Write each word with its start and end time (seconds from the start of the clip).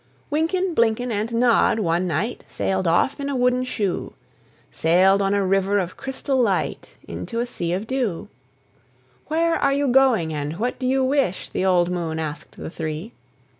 Wynken, 0.31 0.73
Blynken, 0.73 1.11
and 1.11 1.31
Nod 1.31 1.77
one 1.77 2.07
night 2.07 2.43
Sailed 2.47 2.87
off 2.87 3.19
in 3.19 3.29
a 3.29 3.35
wooden 3.35 3.63
shoe, 3.63 4.13
Sailed 4.71 5.21
on 5.21 5.35
a 5.35 5.45
river 5.45 5.77
of 5.77 5.95
crystal 5.95 6.39
light 6.41 6.95
Into 7.07 7.39
a 7.39 7.45
sea 7.45 7.71
of 7.73 7.85
dew. 7.85 8.27
"Where 9.27 9.53
are 9.53 9.73
you 9.73 9.87
going, 9.87 10.33
and 10.33 10.57
what 10.57 10.79
do 10.79 10.87
you 10.87 11.03
wish?" 11.03 11.49
The 11.51 11.65
old 11.65 11.91
moon 11.91 12.17
asked 12.17 12.57
the 12.57 12.71
three. 12.71 13.11